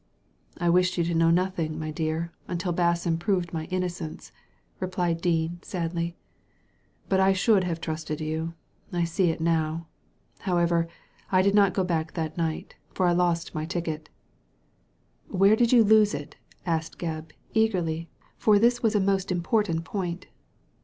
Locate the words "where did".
15.39-15.71